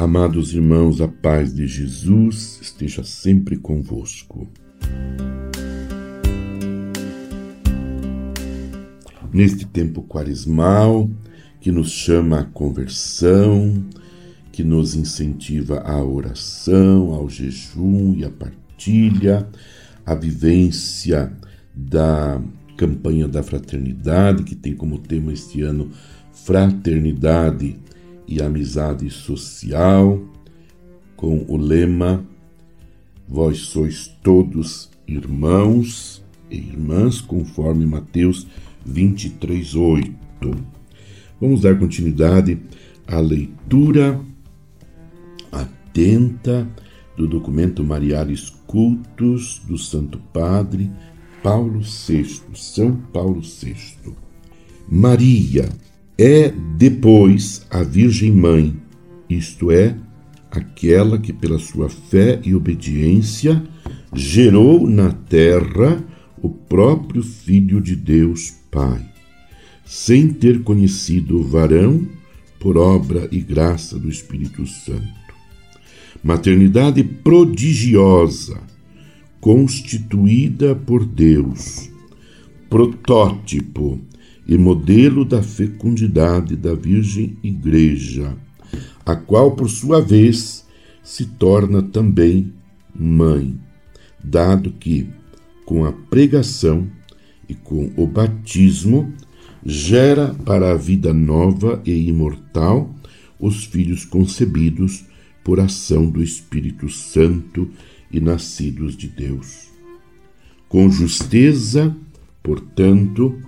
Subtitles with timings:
[0.00, 4.48] Amados irmãos, a paz de Jesus esteja sempre convosco.
[9.30, 11.10] Neste tempo quaresmal,
[11.60, 13.84] que nos chama à conversão,
[14.50, 19.46] que nos incentiva à oração, ao jejum e à partilha,
[20.06, 21.30] à vivência
[21.74, 22.40] da
[22.74, 25.90] campanha da fraternidade, que tem como tema este ano
[26.32, 27.76] Fraternidade
[28.30, 30.22] e Amizade Social,
[31.16, 32.24] com o lema
[33.28, 38.46] Vós sois todos irmãos e irmãs, conforme Mateus
[38.86, 40.14] 23, 8.
[41.40, 42.58] Vamos dar continuidade
[43.06, 44.20] à leitura
[45.52, 46.68] atenta
[47.16, 50.90] do documento Mariares Cultos do Santo Padre
[51.42, 54.12] Paulo VI, São Paulo VI.
[54.88, 55.68] Maria
[56.22, 58.76] é depois a Virgem Mãe,
[59.26, 59.96] isto é,
[60.50, 63.62] aquela que pela sua fé e obediência
[64.14, 66.04] gerou na terra
[66.42, 69.02] o próprio Filho de Deus Pai,
[69.86, 72.06] sem ter conhecido o varão
[72.58, 75.08] por obra e graça do Espírito Santo.
[76.22, 78.60] Maternidade prodigiosa,
[79.40, 81.88] constituída por Deus,
[82.68, 83.98] protótipo
[84.50, 88.36] e modelo da fecundidade da Virgem Igreja,
[89.06, 90.66] a qual, por sua vez,
[91.04, 92.52] se torna também
[92.92, 93.56] mãe,
[94.22, 95.08] dado que,
[95.64, 96.88] com a pregação
[97.48, 99.12] e com o batismo,
[99.64, 102.92] gera para a vida nova e imortal
[103.38, 105.04] os filhos concebidos
[105.44, 107.70] por ação do Espírito Santo
[108.10, 109.68] e nascidos de Deus.
[110.68, 111.96] Com justeza,
[112.42, 113.40] portanto,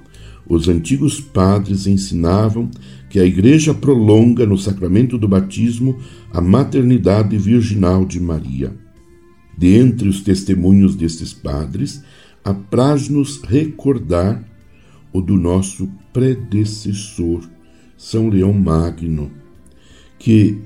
[0.49, 2.71] os antigos padres ensinavam
[3.09, 5.99] que a Igreja prolonga no sacramento do batismo
[6.33, 8.75] a maternidade virginal de Maria.
[9.57, 12.03] Dentre os testemunhos destes padres,
[12.45, 14.43] apraz-nos recordar
[15.13, 17.49] o do nosso predecessor,
[17.97, 19.31] São Leão Magno,
[20.19, 20.59] que,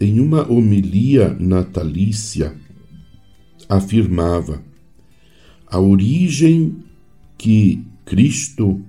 [0.00, 2.54] em uma homilia natalícia,
[3.68, 4.62] afirmava:
[5.66, 6.76] a origem
[7.36, 8.80] que Cristo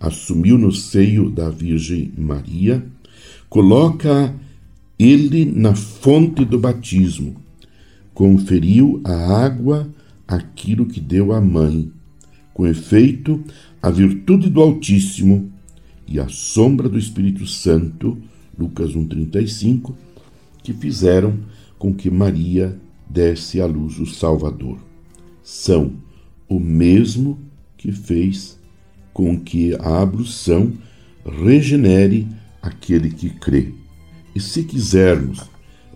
[0.00, 2.84] assumiu no seio da Virgem Maria
[3.48, 4.34] coloca
[4.98, 7.36] ele na fonte do batismo,
[8.12, 9.88] conferiu à água
[10.26, 11.90] aquilo que deu à mãe.
[12.52, 13.42] Com efeito,
[13.80, 15.50] a virtude do Altíssimo
[16.06, 18.18] e a sombra do Espírito Santo,
[18.58, 19.94] Lucas 1,35,
[20.62, 21.38] que fizeram
[21.78, 22.76] com que Maria
[23.08, 24.78] desse à luz o Salvador.
[25.42, 25.92] São
[26.48, 27.38] o mesmo
[27.76, 28.57] que fez
[29.18, 30.72] com que a ablução
[31.42, 32.28] regenere
[32.62, 33.72] aquele que crê.
[34.32, 35.40] E se quisermos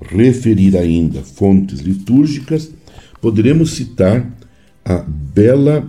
[0.01, 2.73] referir ainda fontes litúrgicas,
[3.21, 4.29] poderemos citar
[4.85, 5.89] a bela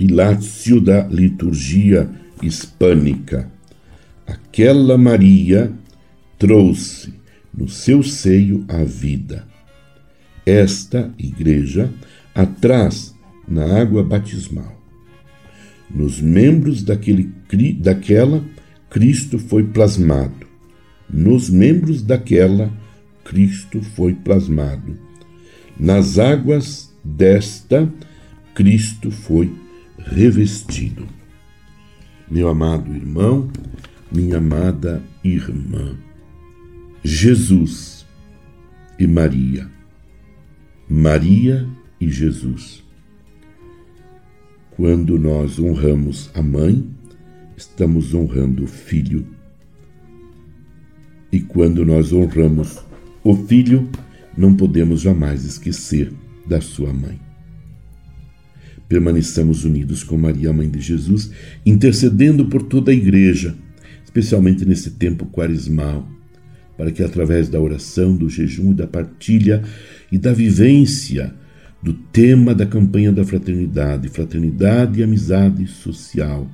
[0.00, 2.10] ilácio da liturgia
[2.42, 3.48] hispânica.
[4.26, 5.72] Aquela Maria
[6.36, 7.14] trouxe
[7.56, 9.46] no seu seio a vida
[10.44, 11.88] esta igreja
[12.34, 13.14] atrás
[13.46, 14.83] na água batismal.
[15.90, 17.32] Nos membros daquele,
[17.80, 18.44] daquela,
[18.90, 20.46] Cristo foi plasmado.
[21.08, 22.72] Nos membros daquela,
[23.24, 24.98] Cristo foi plasmado.
[25.78, 27.92] Nas águas desta,
[28.54, 29.52] Cristo foi
[29.98, 31.06] revestido.
[32.30, 33.50] Meu amado irmão,
[34.10, 35.96] minha amada irmã,
[37.02, 38.06] Jesus
[38.98, 39.74] e Maria
[40.88, 41.66] Maria
[42.00, 42.84] e Jesus.
[44.76, 46.84] Quando nós honramos a mãe,
[47.56, 49.26] estamos honrando o filho.
[51.30, 52.78] E quando nós honramos
[53.22, 53.88] o filho,
[54.36, 56.12] não podemos jamais esquecer
[56.46, 57.20] da sua mãe.
[58.88, 61.30] Permaneçamos unidos com Maria, mãe de Jesus,
[61.64, 63.54] intercedendo por toda a igreja,
[64.04, 66.08] especialmente nesse tempo quaresmal
[66.76, 69.62] para que através da oração, do jejum e da partilha
[70.10, 71.34] e da vivência
[71.84, 76.50] do tema da campanha da fraternidade, fraternidade e amizade social,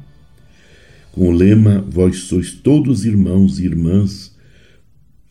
[1.13, 4.37] com o lema Vós sois todos irmãos e irmãs,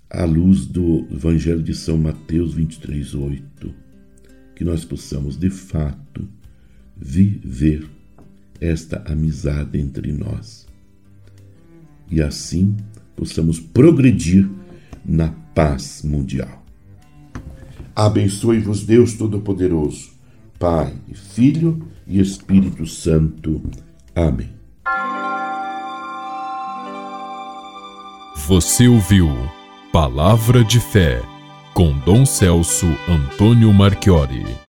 [0.10, 3.74] à luz do Evangelho de São Mateus 23, 8,
[4.56, 6.26] que nós possamos de fato
[6.96, 7.86] viver
[8.62, 10.66] esta amizade entre nós
[12.10, 12.74] e assim
[13.18, 14.50] possamos progredir
[15.06, 16.66] na paz mundial.
[17.96, 20.12] Abençoe-vos Deus Todo-Poderoso,
[20.58, 23.62] Pai, Filho e Espírito Santo.
[24.16, 24.50] Amém.
[28.48, 29.30] Você ouviu
[29.92, 31.20] Palavra de fé
[31.74, 34.60] com Dom Celso Antônio Marchiori.